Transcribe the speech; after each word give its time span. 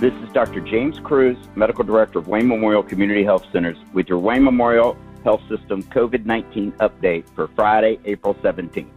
This 0.00 0.14
is 0.24 0.32
Dr. 0.32 0.62
James 0.62 0.98
Cruz, 1.04 1.36
Medical 1.56 1.84
Director 1.84 2.20
of 2.20 2.26
Wayne 2.26 2.48
Memorial 2.48 2.82
Community 2.82 3.22
Health 3.22 3.44
Centers, 3.52 3.76
with 3.92 4.08
your 4.08 4.18
Wayne 4.18 4.42
Memorial 4.42 4.96
Health 5.24 5.42
System 5.46 5.82
COVID 5.82 6.24
19 6.24 6.72
update 6.80 7.28
for 7.34 7.48
Friday, 7.48 7.98
April 8.06 8.34
17th. 8.36 8.88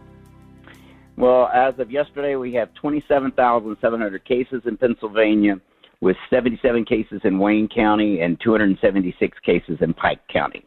Well, 1.18 1.50
as 1.52 1.78
of 1.78 1.90
yesterday, 1.90 2.36
we 2.36 2.54
have 2.54 2.72
27,700 2.72 4.24
cases 4.24 4.62
in 4.64 4.78
Pennsylvania, 4.78 5.60
with 6.00 6.16
77 6.30 6.86
cases 6.86 7.20
in 7.24 7.38
Wayne 7.38 7.68
County 7.68 8.22
and 8.22 8.40
276 8.40 9.38
cases 9.44 9.76
in 9.82 9.92
Pike 9.92 10.26
County. 10.32 10.64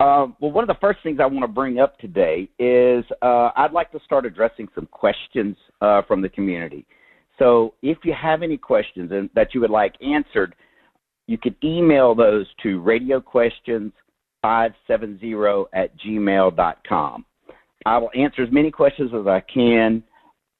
Uh, 0.00 0.28
well, 0.40 0.50
one 0.50 0.64
of 0.64 0.68
the 0.68 0.80
first 0.80 1.00
things 1.02 1.20
I 1.20 1.26
want 1.26 1.42
to 1.42 1.48
bring 1.48 1.78
up 1.78 1.98
today 1.98 2.48
is 2.58 3.04
uh, 3.20 3.50
I'd 3.54 3.72
like 3.72 3.92
to 3.92 4.00
start 4.06 4.24
addressing 4.24 4.66
some 4.74 4.86
questions 4.86 5.58
uh, 5.82 6.00
from 6.08 6.22
the 6.22 6.30
community. 6.30 6.86
So 7.38 7.74
if 7.82 7.98
you 8.04 8.14
have 8.20 8.42
any 8.42 8.56
questions 8.56 9.12
that 9.34 9.54
you 9.54 9.60
would 9.60 9.70
like 9.70 9.94
answered, 10.02 10.56
you 11.26 11.38
can 11.38 11.54
email 11.64 12.14
those 12.14 12.46
to 12.62 12.80
radioquestions570 12.82 15.64
at 15.72 15.98
gmail.com. 15.98 17.24
I 17.86 17.98
will 17.98 18.10
answer 18.14 18.42
as 18.42 18.52
many 18.52 18.70
questions 18.70 19.10
as 19.18 19.26
I 19.26 19.40
can. 19.40 20.04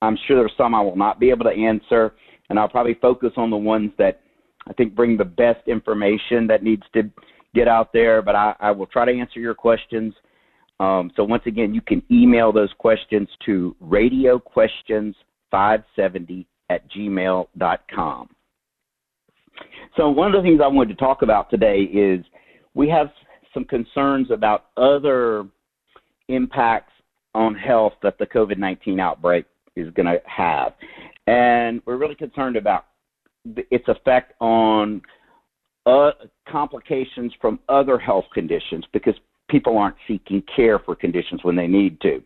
I'm 0.02 0.18
sure 0.26 0.36
there 0.36 0.44
are 0.44 0.50
some 0.56 0.74
I 0.74 0.80
will 0.80 0.96
not 0.96 1.20
be 1.20 1.30
able 1.30 1.44
to 1.44 1.50
answer, 1.50 2.14
and 2.50 2.58
I'll 2.58 2.68
probably 2.68 2.94
focus 2.94 3.30
on 3.36 3.50
the 3.50 3.56
ones 3.56 3.92
that 3.98 4.20
I 4.68 4.72
think 4.72 4.94
bring 4.94 5.16
the 5.16 5.24
best 5.24 5.68
information 5.68 6.46
that 6.48 6.62
needs 6.62 6.82
to 6.94 7.10
get 7.54 7.68
out 7.68 7.92
there, 7.92 8.22
but 8.22 8.34
I, 8.34 8.54
I 8.60 8.70
will 8.72 8.86
try 8.86 9.04
to 9.04 9.12
answer 9.12 9.40
your 9.40 9.54
questions. 9.54 10.14
Um, 10.80 11.12
so 11.14 11.22
once 11.24 11.44
again, 11.46 11.72
you 11.72 11.80
can 11.80 12.02
email 12.10 12.52
those 12.52 12.72
questions 12.78 13.28
to 13.46 13.76
radioquestions570 13.82 16.46
at 16.70 16.88
gmail.com. 16.90 18.28
So, 19.96 20.08
one 20.08 20.34
of 20.34 20.42
the 20.42 20.46
things 20.46 20.60
I 20.62 20.66
wanted 20.66 20.96
to 20.96 21.04
talk 21.04 21.22
about 21.22 21.50
today 21.50 21.82
is 21.82 22.24
we 22.74 22.88
have 22.88 23.08
some 23.52 23.64
concerns 23.64 24.30
about 24.30 24.66
other 24.76 25.44
impacts 26.28 26.92
on 27.34 27.54
health 27.54 27.92
that 28.02 28.18
the 28.18 28.26
COVID 28.26 28.58
19 28.58 28.98
outbreak 28.98 29.46
is 29.76 29.92
going 29.94 30.06
to 30.06 30.20
have. 30.26 30.72
And 31.26 31.80
we're 31.86 31.96
really 31.96 32.14
concerned 32.14 32.56
about 32.56 32.86
its 33.44 33.86
effect 33.88 34.34
on 34.40 35.02
uh, 35.86 36.12
complications 36.48 37.32
from 37.40 37.58
other 37.68 37.98
health 37.98 38.24
conditions 38.32 38.84
because 38.92 39.14
people 39.48 39.76
aren't 39.76 39.96
seeking 40.08 40.42
care 40.54 40.78
for 40.78 40.94
conditions 40.94 41.44
when 41.44 41.56
they 41.56 41.66
need 41.66 42.00
to. 42.00 42.22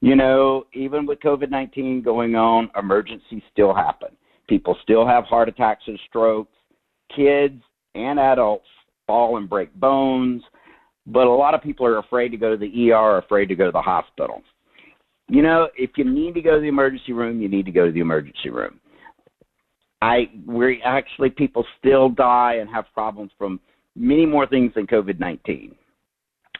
You 0.00 0.16
know, 0.16 0.64
even 0.72 1.06
with 1.06 1.20
COVID 1.20 1.50
19 1.50 2.02
going 2.02 2.34
on, 2.34 2.70
emergencies 2.78 3.42
still 3.52 3.74
happen. 3.74 4.08
People 4.48 4.76
still 4.82 5.06
have 5.06 5.24
heart 5.24 5.48
attacks 5.48 5.84
and 5.86 5.98
strokes. 6.08 6.56
Kids 7.14 7.62
and 7.94 8.18
adults 8.18 8.66
fall 9.06 9.36
and 9.36 9.48
break 9.48 9.74
bones. 9.74 10.42
But 11.06 11.26
a 11.26 11.30
lot 11.30 11.54
of 11.54 11.62
people 11.62 11.86
are 11.86 11.98
afraid 11.98 12.30
to 12.30 12.36
go 12.36 12.50
to 12.50 12.56
the 12.56 12.92
ER 12.92 13.18
afraid 13.18 13.46
to 13.46 13.54
go 13.54 13.66
to 13.66 13.72
the 13.72 13.80
hospital. 13.80 14.42
You 15.28 15.42
know, 15.42 15.68
if 15.76 15.90
you 15.96 16.04
need 16.04 16.34
to 16.34 16.42
go 16.42 16.54
to 16.54 16.60
the 16.60 16.68
emergency 16.68 17.12
room, 17.12 17.40
you 17.40 17.48
need 17.48 17.66
to 17.66 17.72
go 17.72 17.86
to 17.86 17.92
the 17.92 18.00
emergency 18.00 18.50
room. 18.50 18.80
I 20.02 20.30
we 20.46 20.80
actually 20.82 21.30
people 21.30 21.64
still 21.78 22.08
die 22.08 22.54
and 22.60 22.70
have 22.70 22.86
problems 22.94 23.32
from 23.36 23.60
many 23.94 24.24
more 24.24 24.46
things 24.46 24.72
than 24.74 24.86
COVID 24.86 25.20
nineteen. 25.20 25.74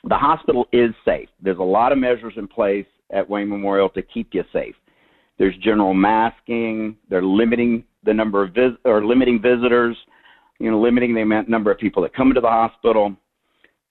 The 0.05 0.17
hospital 0.17 0.67
is 0.73 0.91
safe. 1.05 1.29
There's 1.43 1.59
a 1.59 1.63
lot 1.63 1.93
of 1.93 1.99
measures 1.99 2.35
in 2.37 2.47
place 2.47 2.87
at 3.13 3.29
Wayne 3.29 3.49
Memorial 3.49 3.89
to 3.91 4.03
keep 4.03 4.35
you 4.35 4.45
safe. 4.53 4.75
There's 5.39 5.57
general 5.59 5.95
masking. 5.95 6.97
They're 7.09 7.23
limiting 7.23 7.85
the 8.05 8.15
number 8.15 8.43
of 8.45 8.53
vis- 8.53 8.79
or 8.85 9.05
limiting 9.05 9.41
visitors. 9.41 9.97
You 10.59 10.71
know, 10.71 10.81
limiting 10.81 11.15
the 11.15 11.23
amount 11.23 11.49
number 11.49 11.71
of 11.71 11.79
people 11.79 12.03
that 12.03 12.15
come 12.15 12.29
into 12.29 12.43
the 12.43 12.49
hospital. 12.49 13.17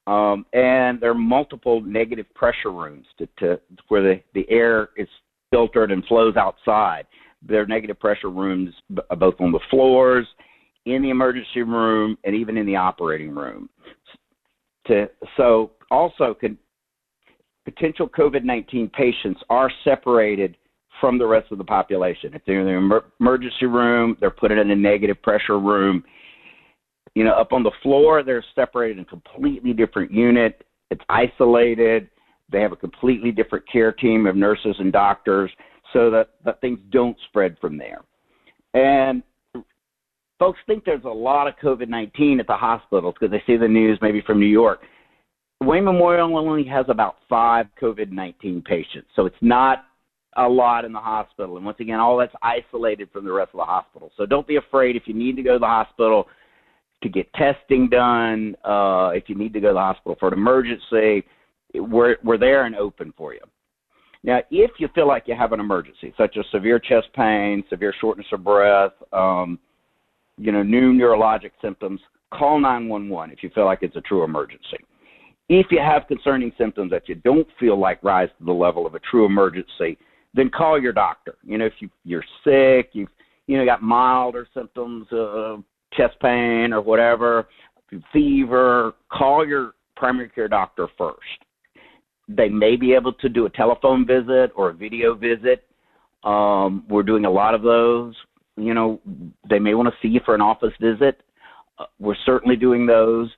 Um, 0.05 0.45
and 0.53 0.99
there 0.99 1.11
are 1.11 1.15
multiple 1.15 1.81
negative 1.81 2.25
pressure 2.33 2.71
rooms 2.71 3.05
to, 3.17 3.27
to 3.39 3.59
where 3.87 4.01
the, 4.01 4.21
the 4.33 4.49
air 4.49 4.89
is 4.95 5.07
filtered 5.51 5.91
and 5.91 6.05
flows 6.05 6.35
outside. 6.35 7.05
There 7.47 7.61
are 7.61 7.65
negative 7.65 7.99
pressure 7.99 8.29
rooms 8.29 8.73
b- 8.93 9.01
both 9.17 9.35
on 9.39 9.51
the 9.51 9.59
floors, 9.69 10.27
in 10.85 11.01
the 11.01 11.09
emergency 11.09 11.61
room, 11.61 12.17
and 12.23 12.35
even 12.35 12.57
in 12.57 12.65
the 12.65 12.75
operating 12.75 13.35
room. 13.35 13.69
To, 14.87 15.07
so 15.37 15.71
also 15.91 16.33
can 16.33 16.57
potential 17.69 18.07
COVID 18.09 18.43
19 18.43 18.89
patients 18.89 19.41
are 19.49 19.71
separated 19.83 20.57
from 20.99 21.17
the 21.17 21.25
rest 21.25 21.51
of 21.51 21.57
the 21.57 21.63
population. 21.63 22.33
If 22.33 22.41
they're 22.45 22.61
in 22.61 22.89
the 22.89 23.01
emergency 23.19 23.65
room, 23.65 24.17
they're 24.19 24.31
put 24.31 24.51
in 24.51 24.71
a 24.71 24.75
negative 24.75 25.21
pressure 25.21 25.59
room. 25.59 26.03
You 27.15 27.23
know, 27.23 27.33
up 27.33 27.53
on 27.53 27.63
the 27.63 27.71
floor, 27.81 28.23
they're 28.23 28.43
separated 28.55 28.97
in 28.97 29.03
a 29.03 29.05
completely 29.05 29.73
different 29.73 30.11
unit. 30.11 30.63
It's 30.91 31.01
isolated. 31.09 32.09
They 32.51 32.61
have 32.61 32.71
a 32.71 32.77
completely 32.77 33.31
different 33.31 33.65
care 33.71 33.91
team 33.91 34.25
of 34.25 34.35
nurses 34.35 34.75
and 34.79 34.91
doctors 34.91 35.51
so 35.93 36.09
that, 36.11 36.31
that 36.45 36.61
things 36.61 36.79
don't 36.91 37.17
spread 37.29 37.57
from 37.59 37.77
there. 37.77 38.01
And 38.73 39.23
folks 40.37 40.59
think 40.67 40.85
there's 40.85 41.03
a 41.03 41.07
lot 41.07 41.47
of 41.47 41.55
COVID 41.61 41.89
19 41.89 42.39
at 42.39 42.47
the 42.47 42.53
hospitals 42.53 43.15
because 43.19 43.31
they 43.31 43.43
see 43.51 43.57
the 43.57 43.67
news 43.67 43.99
maybe 44.01 44.21
from 44.25 44.39
New 44.39 44.47
York. 44.47 44.81
Wayne 45.61 45.83
Memorial 45.83 46.37
only 46.37 46.63
has 46.65 46.85
about 46.87 47.17
five 47.27 47.67
COVID 47.81 48.11
19 48.11 48.61
patients, 48.61 49.07
so 49.15 49.25
it's 49.25 49.35
not 49.41 49.85
a 50.37 50.47
lot 50.47 50.85
in 50.85 50.93
the 50.93 50.99
hospital. 50.99 51.57
And 51.57 51.65
once 51.65 51.79
again, 51.79 51.99
all 51.99 52.17
that's 52.17 52.33
isolated 52.41 53.09
from 53.11 53.25
the 53.25 53.31
rest 53.31 53.51
of 53.53 53.57
the 53.57 53.65
hospital. 53.65 54.11
So 54.15 54.25
don't 54.25 54.47
be 54.47 54.55
afraid 54.55 54.95
if 54.95 55.03
you 55.05 55.13
need 55.13 55.35
to 55.35 55.43
go 55.43 55.53
to 55.53 55.59
the 55.59 55.65
hospital 55.65 56.27
to 57.03 57.09
get 57.09 57.31
testing 57.33 57.89
done, 57.89 58.55
uh, 58.63 59.11
if 59.13 59.25
you 59.27 59.35
need 59.35 59.53
to 59.53 59.59
go 59.59 59.69
to 59.69 59.73
the 59.73 59.79
hospital 59.79 60.15
for 60.19 60.27
an 60.27 60.33
emergency, 60.33 61.25
we're, 61.73 62.17
we're 62.23 62.37
there 62.37 62.65
and 62.65 62.75
open 62.75 63.13
for 63.17 63.33
you. 63.33 63.39
Now, 64.23 64.39
if 64.51 64.71
you 64.79 64.89
feel 64.93 65.07
like 65.07 65.23
you 65.27 65.35
have 65.35 65.53
an 65.53 65.61
emergency, 65.61 66.13
such 66.17 66.35
as 66.37 66.45
severe 66.51 66.77
chest 66.77 67.07
pain, 67.15 67.63
severe 67.69 67.93
shortness 67.99 68.27
of 68.33 68.43
breath, 68.43 68.91
um, 69.13 69.57
you 70.37 70.51
know, 70.51 70.61
new 70.61 70.91
neurologic 70.93 71.51
symptoms, 71.61 72.01
call 72.31 72.59
911 72.59 73.31
if 73.31 73.43
you 73.43 73.49
feel 73.55 73.65
like 73.65 73.79
it's 73.81 73.95
a 73.95 74.01
true 74.01 74.23
emergency. 74.23 74.77
If 75.49 75.67
you 75.71 75.79
have 75.79 76.07
concerning 76.07 76.51
symptoms 76.57 76.91
that 76.91 77.09
you 77.09 77.15
don't 77.15 77.47
feel 77.59 77.79
like 77.79 78.03
rise 78.03 78.29
to 78.37 78.45
the 78.45 78.53
level 78.53 78.85
of 78.85 78.93
a 78.93 78.99
true 78.99 79.25
emergency, 79.25 79.97
then 80.33 80.49
call 80.49 80.79
your 80.79 80.93
doctor. 80.93 81.35
You 81.43 81.57
know, 81.57 81.65
if 81.65 81.73
you, 81.79 81.89
you're 82.05 82.23
sick, 82.43 82.91
you've 82.93 83.09
you 83.47 83.57
know 83.57 83.65
got 83.65 83.81
milder 83.81 84.47
symptoms 84.53 85.07
of 85.11 85.63
chest 85.93 86.15
pain 86.21 86.71
or 86.71 86.81
whatever, 86.81 87.47
fever, 88.13 88.93
call 89.11 89.47
your 89.47 89.73
primary 89.95 90.29
care 90.29 90.47
doctor 90.47 90.87
first. 90.97 91.17
They 92.27 92.47
may 92.47 92.75
be 92.75 92.93
able 92.93 93.13
to 93.13 93.27
do 93.27 93.47
a 93.47 93.49
telephone 93.49 94.05
visit 94.05 94.51
or 94.55 94.69
a 94.69 94.73
video 94.73 95.15
visit. 95.15 95.65
Um, 96.23 96.85
we're 96.87 97.03
doing 97.03 97.25
a 97.25 97.31
lot 97.31 97.55
of 97.55 97.63
those. 97.63 98.15
You 98.55 98.75
know, 98.75 98.99
they 99.49 99.57
may 99.57 99.73
want 99.73 99.87
to 99.87 99.95
see 100.01 100.09
you 100.09 100.19
for 100.25 100.35
an 100.35 100.41
office 100.41 100.73
visit. 100.79 101.21
Uh, 101.79 101.85
we're 101.97 102.15
certainly 102.25 102.55
doing 102.55 102.85
those 102.85 103.29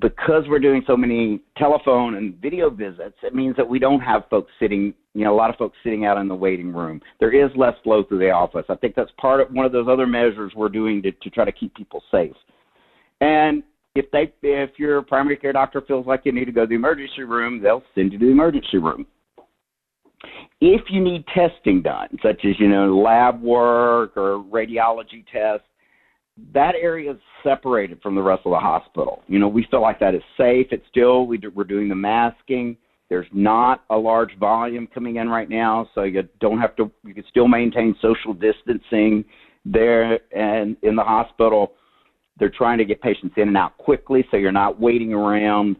because 0.00 0.44
we're 0.48 0.58
doing 0.58 0.82
so 0.86 0.96
many 0.96 1.40
telephone 1.56 2.14
and 2.14 2.36
video 2.36 2.70
visits, 2.70 3.16
it 3.22 3.34
means 3.34 3.56
that 3.56 3.68
we 3.68 3.78
don't 3.78 4.00
have 4.00 4.22
folks 4.30 4.52
sitting, 4.60 4.94
you 5.14 5.24
know, 5.24 5.34
a 5.34 5.36
lot 5.36 5.50
of 5.50 5.56
folks 5.56 5.76
sitting 5.82 6.04
out 6.04 6.18
in 6.18 6.28
the 6.28 6.34
waiting 6.34 6.72
room. 6.72 7.00
There 7.20 7.32
is 7.32 7.50
less 7.56 7.74
flow 7.82 8.04
through 8.04 8.18
the 8.18 8.30
office. 8.30 8.64
I 8.68 8.76
think 8.76 8.94
that's 8.94 9.10
part 9.20 9.40
of 9.40 9.50
one 9.50 9.66
of 9.66 9.72
those 9.72 9.86
other 9.88 10.06
measures 10.06 10.52
we're 10.54 10.68
doing 10.68 11.02
to, 11.02 11.12
to 11.12 11.30
try 11.30 11.44
to 11.44 11.52
keep 11.52 11.74
people 11.74 12.02
safe. 12.10 12.36
And 13.20 13.62
if 13.94 14.10
they, 14.10 14.32
if 14.42 14.70
your 14.78 15.02
primary 15.02 15.36
care 15.36 15.52
doctor 15.52 15.80
feels 15.80 16.06
like 16.06 16.22
you 16.24 16.32
need 16.32 16.44
to 16.44 16.52
go 16.52 16.62
to 16.62 16.66
the 16.66 16.74
emergency 16.74 17.22
room, 17.22 17.62
they'll 17.62 17.82
send 17.94 18.12
you 18.12 18.18
to 18.18 18.26
the 18.26 18.30
emergency 18.30 18.78
room. 18.78 19.06
If 20.60 20.82
you 20.90 21.00
need 21.00 21.24
testing 21.28 21.82
done, 21.82 22.08
such 22.22 22.44
as 22.44 22.58
you 22.58 22.68
know 22.68 22.96
lab 22.96 23.40
work 23.40 24.16
or 24.16 24.42
radiology 24.42 25.24
tests, 25.32 25.67
that 26.54 26.74
area 26.80 27.12
is 27.12 27.18
separated 27.42 28.00
from 28.02 28.14
the 28.14 28.22
rest 28.22 28.42
of 28.44 28.52
the 28.52 28.58
hospital. 28.58 29.22
You 29.26 29.38
know, 29.38 29.48
we 29.48 29.66
feel 29.70 29.82
like 29.82 30.00
that 30.00 30.14
is 30.14 30.22
safe. 30.36 30.68
It's 30.70 30.86
still 30.88 31.26
we 31.26 31.38
do, 31.38 31.50
we're 31.50 31.64
doing 31.64 31.88
the 31.88 31.94
masking. 31.94 32.76
There's 33.08 33.26
not 33.32 33.84
a 33.90 33.96
large 33.96 34.36
volume 34.38 34.86
coming 34.86 35.16
in 35.16 35.28
right 35.28 35.48
now, 35.48 35.88
so 35.94 36.02
you 36.02 36.28
don't 36.40 36.60
have 36.60 36.76
to. 36.76 36.90
You 37.04 37.14
can 37.14 37.24
still 37.30 37.48
maintain 37.48 37.96
social 38.02 38.34
distancing 38.34 39.24
there 39.64 40.20
and 40.36 40.76
in 40.82 40.94
the 40.94 41.02
hospital. 41.02 41.72
They're 42.38 42.50
trying 42.50 42.78
to 42.78 42.84
get 42.84 43.00
patients 43.00 43.34
in 43.36 43.48
and 43.48 43.56
out 43.56 43.78
quickly, 43.78 44.24
so 44.30 44.36
you're 44.36 44.52
not 44.52 44.78
waiting 44.78 45.12
around. 45.12 45.76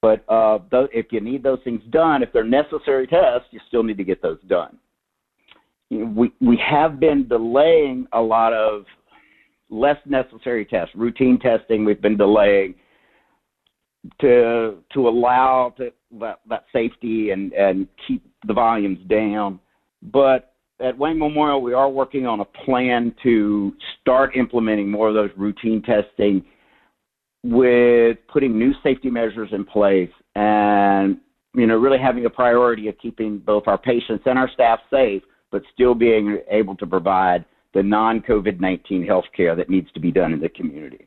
But 0.00 0.24
uh, 0.28 0.58
th- 0.70 0.90
if 0.92 1.06
you 1.10 1.20
need 1.20 1.42
those 1.42 1.58
things 1.64 1.82
done, 1.90 2.22
if 2.22 2.32
they're 2.32 2.44
necessary 2.44 3.06
tests, 3.06 3.48
you 3.50 3.60
still 3.66 3.82
need 3.82 3.96
to 3.96 4.04
get 4.04 4.22
those 4.22 4.38
done. 4.46 4.78
You 5.90 6.04
know, 6.04 6.12
we 6.16 6.32
we 6.40 6.56
have 6.64 7.00
been 7.00 7.26
delaying 7.26 8.06
a 8.12 8.20
lot 8.20 8.52
of 8.52 8.84
less 9.70 9.98
necessary 10.06 10.64
tests, 10.64 10.94
routine 10.94 11.38
testing 11.38 11.84
we've 11.84 12.02
been 12.02 12.16
delaying 12.16 12.74
to 14.20 14.76
to 14.92 15.08
allow 15.08 15.74
to, 15.76 15.90
that, 16.20 16.40
that 16.48 16.64
safety 16.72 17.30
and 17.30 17.52
and 17.52 17.88
keep 18.06 18.24
the 18.46 18.54
volumes 18.54 18.98
down. 19.08 19.58
But 20.02 20.54
at 20.80 20.96
Wayne 20.96 21.18
Memorial, 21.18 21.62
we 21.62 21.72
are 21.72 21.88
working 21.88 22.26
on 22.26 22.40
a 22.40 22.44
plan 22.44 23.14
to 23.22 23.72
start 24.00 24.36
implementing 24.36 24.90
more 24.90 25.08
of 25.08 25.14
those 25.14 25.30
routine 25.36 25.82
testing 25.82 26.44
with 27.42 28.18
putting 28.28 28.58
new 28.58 28.72
safety 28.82 29.10
measures 29.10 29.48
in 29.52 29.64
place 29.64 30.10
and 30.34 31.18
you 31.54 31.66
know 31.66 31.76
really 31.76 31.98
having 31.98 32.26
a 32.26 32.30
priority 32.30 32.88
of 32.88 32.98
keeping 32.98 33.38
both 33.38 33.64
our 33.66 33.78
patients 33.78 34.24
and 34.26 34.38
our 34.38 34.50
staff 34.52 34.80
safe 34.90 35.22
but 35.52 35.62
still 35.72 35.94
being 35.94 36.40
able 36.50 36.74
to 36.74 36.86
provide 36.86 37.44
the 37.76 37.82
non-covid-19 37.82 39.06
health 39.06 39.26
care 39.36 39.54
that 39.54 39.68
needs 39.68 39.92
to 39.92 40.00
be 40.00 40.10
done 40.10 40.32
in 40.32 40.40
the 40.40 40.48
community. 40.48 41.06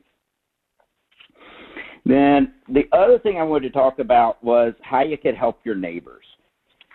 Then 2.05 2.53
the 2.71 2.83
other 2.91 3.17
thing 3.17 3.37
i 3.37 3.43
wanted 3.43 3.73
to 3.73 3.73
talk 3.73 3.97
about 3.97 4.41
was 4.43 4.73
how 4.83 5.01
you 5.01 5.17
could 5.17 5.35
help 5.35 5.59
your 5.63 5.75
neighbors. 5.75 6.25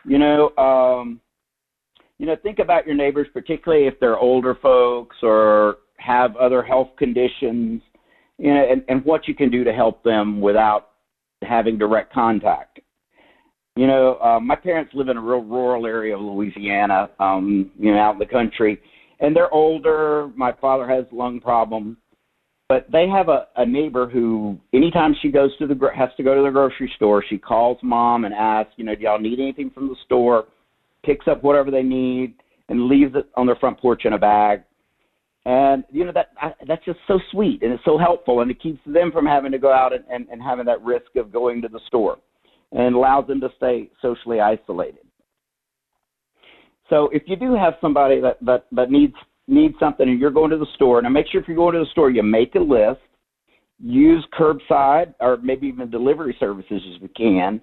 You 0.06 0.19
know 0.19 0.56
um, 0.56 1.21
you 2.19 2.26
know 2.26 2.37
think 2.41 2.61
about 2.61 2.87
your 2.87 2.94
neighbors 2.94 3.26
particularly 3.32 3.88
if 3.88 3.99
they're 3.99 4.19
older 4.19 4.56
folks 4.62 5.17
or 5.23 5.79
have 5.97 6.37
other 6.37 6.62
health 6.62 6.91
conditions 6.97 7.82
you 8.38 8.55
know, 8.55 8.65
and, 8.70 8.82
and 8.88 9.05
what 9.05 9.27
you 9.27 9.35
can 9.35 9.50
do 9.50 9.65
to 9.65 9.73
help 9.73 10.05
them 10.05 10.41
without 10.41 10.91
having 11.43 11.79
direct 11.79 12.12
contact. 12.12 12.79
You 13.77 13.88
know, 13.88 14.19
uh, 14.23 14.38
my 14.38 14.55
parents 14.55 14.93
live 14.94 15.09
in 15.09 15.17
a 15.17 15.20
real 15.20 15.43
rural 15.43 15.85
area 15.87 16.17
of 16.17 16.23
Louisiana, 16.23 17.11
um, 17.19 17.73
you 17.77 17.93
know, 17.93 17.99
out 17.99 18.12
in 18.12 18.19
the 18.20 18.27
country, 18.27 18.81
and 19.20 19.34
they're 19.34 19.52
older. 19.52 20.31
My 20.37 20.52
father 20.61 20.88
has 20.88 21.05
lung 21.12 21.40
problems, 21.40 21.96
but 22.69 22.87
they 22.90 23.08
have 23.08 23.28
a, 23.28 23.46
a 23.56 23.66
neighbor 23.66 24.08
who, 24.08 24.58
anytime 24.72 25.14
she 25.20 25.31
goes 25.31 25.56
to 25.58 25.66
the 25.66 25.76
has 25.94 26.11
to 26.16 26.22
go 26.22 26.34
to 26.34 26.43
the 26.43 26.50
grocery 26.50 26.93
store, 26.96 27.25
she 27.28 27.38
calls 27.38 27.78
mom 27.82 28.25
and 28.25 28.34
asks, 28.34 28.72
you 28.76 28.84
know, 28.84 28.94
do 28.94 29.02
y'all 29.02 29.19
need 29.19 29.40
anything 29.40 29.70
from 29.70 29.88
the 29.88 29.96
store? 30.05 30.44
Picks 31.05 31.28
up 31.28 31.43
whatever 31.43 31.70
they 31.70 31.82
need 31.82 32.34
and 32.69 32.88
leaves 32.88 33.14
it 33.14 33.28
on 33.37 33.46
their 33.46 33.56
front 33.56 33.78
porch 33.78 34.05
in 34.05 34.14
a 34.14 34.19
bag 34.19 34.62
and 35.46 35.84
you 35.90 36.05
know 36.05 36.12
that 36.12 36.31
that's 36.67 36.84
just 36.84 36.99
so 37.06 37.19
sweet 37.31 37.62
and 37.62 37.72
it's 37.72 37.84
so 37.84 37.99
helpful 37.99 38.40
and 38.40 38.50
it 38.50 38.60
keeps 38.62 38.81
them 38.87 39.12
from 39.12 39.26
having 39.26 39.52
to 39.52 39.58
go 39.58 39.72
out 39.72 39.93
and, 39.93 40.05
and, 40.10 40.26
and 40.31 40.43
having 40.43 40.64
that 40.64 40.82
risk 40.82 41.17
of 41.17 41.32
going 41.32 41.60
to 41.60 41.69
the 41.69 41.81
store 41.87 42.19
and 42.72 42.94
allows 42.94 43.26
them 43.26 43.40
to 43.40 43.49
stay 43.56 43.90
socially 44.00 44.40
isolated 44.40 45.04
so 46.90 47.08
if 47.12 47.22
you 47.26 47.36
do 47.36 47.54
have 47.54 47.75
somebody 47.81 48.20
that 48.20 48.38
that, 48.44 48.66
that 48.72 48.90
needs 48.90 49.14
needs 49.46 49.75
something 49.78 50.08
and 50.08 50.19
you're 50.19 50.31
going 50.31 50.50
to 50.50 50.58
the 50.58 50.66
store 50.75 51.02
now 51.02 51.08
make 51.08 51.26
sure 51.31 51.40
if 51.40 51.48
you're 51.48 51.56
going 51.56 51.75
to 51.75 51.81
the 51.81 51.90
store 51.90 52.10
you 52.10 52.22
make 52.22 52.54
a 52.54 52.58
list 52.58 53.00
use 53.78 54.26
curbside 54.38 55.14
or 55.20 55.36
maybe 55.38 55.66
even 55.66 55.90
delivery 55.90 56.36
services 56.40 56.81
as 56.94 57.00
we 57.00 57.08
can 57.08 57.60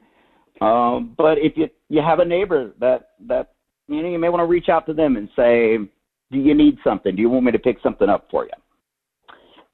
um, 0.61 1.15
but 1.17 1.37
if 1.37 1.53
you 1.55 1.67
you 1.89 2.01
have 2.01 2.19
a 2.19 2.25
neighbor 2.25 2.73
that 2.79 3.11
that 3.27 3.53
you 3.87 4.01
know 4.01 4.09
you 4.09 4.19
may 4.19 4.29
want 4.29 4.41
to 4.41 4.45
reach 4.45 4.69
out 4.69 4.85
to 4.85 4.93
them 4.93 5.15
and 5.15 5.29
say 5.35 5.77
do 6.31 6.39
you 6.39 6.55
need 6.55 6.77
something? 6.83 7.15
Do 7.15 7.21
you 7.21 7.29
want 7.29 7.45
me 7.45 7.51
to 7.51 7.59
pick 7.59 7.77
something 7.83 8.09
up 8.09 8.27
for 8.31 8.45
you? 8.45 8.51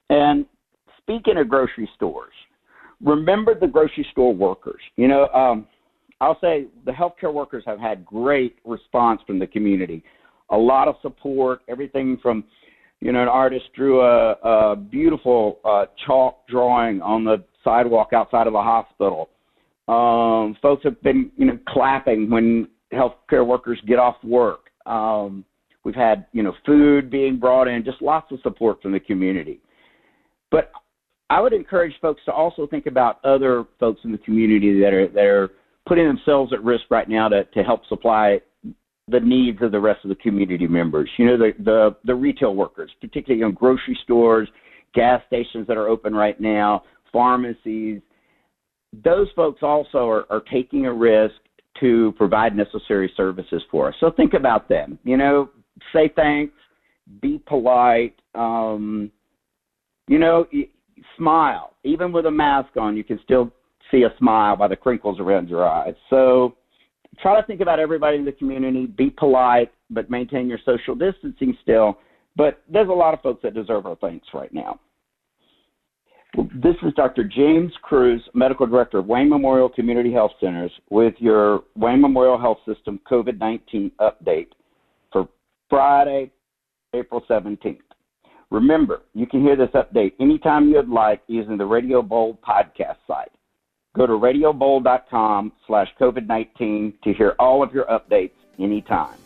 And 0.10 0.46
speaking 0.98 1.38
of 1.38 1.50
grocery 1.50 1.90
stores, 1.96 2.34
remember 3.02 3.58
the 3.58 3.68
grocery 3.68 4.06
store 4.12 4.34
workers. 4.34 4.82
You 4.96 5.08
know, 5.08 5.28
um, 5.30 5.68
I'll 6.20 6.40
say 6.42 6.68
the 6.86 6.92
healthcare 6.92 7.34
workers 7.34 7.64
have 7.66 7.80
had 7.80 8.06
great 8.06 8.58
response 8.66 9.22
from 9.28 9.40
the 9.40 9.48
community. 9.48 10.04
A 10.50 10.58
lot 10.58 10.88
of 10.88 10.96
support, 11.02 11.62
everything 11.68 12.18
from, 12.22 12.44
you 13.02 13.12
know, 13.12 13.22
an 13.22 13.28
artist 13.28 13.66
drew 13.76 14.02
a, 14.02 14.32
a 14.44 14.76
beautiful 14.76 15.60
uh, 15.64 15.86
chalk 16.06 16.48
drawing 16.48 17.02
on 17.02 17.24
the 17.24 17.44
sidewalk 17.64 18.10
outside 18.14 18.48
of 18.48 18.56
a 18.56 18.64
hospital. 18.64 19.30
Um, 19.88 20.58
folks 20.62 20.84
have 20.84 21.02
been, 21.02 21.32
you 21.38 21.46
know, 21.46 21.60
clapping 21.68 22.30
when 22.30 22.68
healthcare 22.94 23.46
workers 23.46 23.80
get 23.86 24.00
off 24.00 24.16
work. 24.24 24.70
Um, 24.86 25.46
We've 25.88 25.96
had, 25.96 26.26
you 26.34 26.44
know, 26.44 26.54
food 26.66 27.10
being 27.10 27.40
brought 27.40 27.70
in, 27.70 27.86
just 27.86 28.02
lots 28.02 28.30
of 28.34 28.42
support 28.42 28.82
from 28.82 28.92
the 28.92 29.00
community. 29.00 29.62
But 30.52 30.70
I 31.30 31.40
would 31.40 31.54
encourage 31.54 31.94
folks 32.02 32.20
to 32.26 32.34
also 32.34 32.68
think 32.68 32.88
about 32.88 33.24
other 33.24 33.64
folks 33.80 34.02
in 34.04 34.12
the 34.12 34.18
community 34.18 34.82
that 34.82 34.94
are 34.94 35.08
that 35.08 35.24
are 35.24 35.52
putting 35.88 36.08
themselves 36.08 36.54
at 36.54 36.64
risk 36.64 36.84
right 36.90 37.08
now 37.10 37.28
to, 37.30 37.44
to 37.46 37.64
help 37.64 37.86
supply 37.88 38.40
the 39.10 39.20
needs 39.20 39.62
of 39.62 39.72
the 39.72 39.80
rest 39.80 40.04
of 40.04 40.10
the 40.10 40.16
community 40.16 40.68
members. 40.68 41.10
You 41.18 41.26
know, 41.26 41.38
the 41.38 41.52
the, 41.64 41.96
the 42.04 42.16
retail 42.16 42.56
workers, 42.56 42.92
particularly 43.00 43.44
in 43.44 43.54
grocery 43.54 43.98
stores, 44.04 44.50
gas 44.94 45.22
stations 45.28 45.68
that 45.68 45.78
are 45.78 45.88
open 45.88 46.14
right 46.14 46.40
now, 46.40 46.84
pharmacies. 47.12 48.02
Those 49.04 49.28
folks 49.36 49.60
also 49.62 50.10
are, 50.10 50.26
are 50.30 50.42
taking 50.52 50.86
a 50.86 50.94
risk 50.94 51.36
to 51.80 52.14
provide 52.18 52.56
necessary 52.56 53.12
services 53.16 53.62
for 53.70 53.90
us. 53.90 53.96
So 54.00 54.12
think 54.12 54.34
about 54.34 54.68
them. 54.68 54.98
You 55.04 55.18
know, 55.18 55.50
say 55.94 56.12
thanks, 56.16 56.54
be 57.22 57.42
polite. 57.46 58.16
Um, 58.36 59.12
you 60.08 60.20
know, 60.20 60.48
smile. 61.18 61.74
Even 61.84 62.12
with 62.12 62.26
a 62.26 62.32
mask 62.32 62.76
on, 62.78 62.98
you 62.98 63.04
can 63.04 63.20
still 63.24 63.52
see 63.92 64.04
a 64.04 64.14
smile 64.18 64.56
by 64.56 64.68
the 64.68 64.76
crinkles 64.76 65.20
around 65.20 65.50
your 65.50 65.68
eyes. 65.68 65.96
So 66.10 66.56
try 67.20 67.40
to 67.40 67.46
think 67.46 67.62
about 67.62 67.80
everybody 67.80 68.18
in 68.18 68.26
the 68.26 68.32
community. 68.32 68.86
Be 68.86 69.10
polite, 69.10 69.72
but 69.90 70.10
maintain 70.10 70.48
your 70.48 70.60
social 70.66 70.96
distancing 70.96 71.58
still. 71.62 71.98
But 72.36 72.62
there's 72.72 72.90
a 72.90 72.94
lot 72.94 73.14
of 73.14 73.22
folks 73.22 73.42
that 73.44 73.54
deserve 73.54 73.86
our 73.86 73.96
thanks 73.96 74.28
right 74.34 74.54
now. 74.54 74.80
This 76.36 76.76
is 76.84 76.94
Dr. 76.96 77.24
James 77.24 77.72
Cruz, 77.82 78.22
Medical 78.36 78.68
Director 78.68 79.00
of 79.00 79.08
Wayne 79.08 79.30
Memorial 79.30 79.70
Community 79.70 80.12
Health 80.12 80.34
Centers, 80.40 80.72
with 80.92 81.16
your 81.18 81.64
Wayne 81.76 82.02
Memorial 82.02 82.40
Health 82.40 82.60
System 82.68 83.00
COVID 83.10 83.40
19 83.40 83.92
update. 84.00 84.50
For 85.12 85.28
Friday, 85.70 86.32
April 86.94 87.24
17th. 87.30 87.80
Remember, 88.52 89.02
you 89.14 89.26
can 89.26 89.42
hear 89.42 89.56
this 89.56 89.70
update 89.74 90.14
anytime 90.20 90.70
you'd 90.70 90.90
like 90.90 91.22
using 91.28 91.58
the 91.58 91.66
Radio 91.66 92.02
Bold 92.02 92.38
podcast 92.42 92.98
site. 93.08 93.32
Go 93.98 94.06
to 94.06 94.14
radiobold.com 94.14 95.52
slash 95.66 95.90
COVID-19 96.00 97.02
to 97.02 97.14
hear 97.14 97.36
all 97.40 97.64
of 97.64 97.74
your 97.74 97.86
updates 97.86 98.34
anytime. 98.60 99.18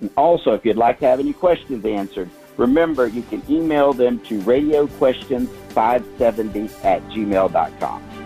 And 0.00 0.08
also, 0.16 0.54
if 0.54 0.64
you'd 0.64 0.78
like 0.78 1.00
to 1.00 1.06
have 1.06 1.20
any 1.20 1.34
questions 1.34 1.84
answered, 1.84 2.30
remember 2.56 3.06
you 3.06 3.20
can 3.22 3.42
email 3.50 3.92
them 3.92 4.18
to 4.20 4.40
radioquestions570 4.40 6.84
at 6.84 7.02
gmail.com. 7.08 8.19